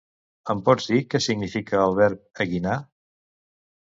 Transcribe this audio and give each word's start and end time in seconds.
Em 0.53 0.61
pots 0.69 0.87
dir 0.93 1.01
que 1.11 1.19
significa 1.25 1.83
el 1.89 1.93
verb 1.99 2.43
"eguinar" 2.45 2.79